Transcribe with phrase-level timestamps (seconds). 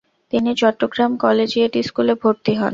[0.33, 2.69] তিনি চট্টগ্রাম কলেজিয়েট স্কুলে ভর্তি হন।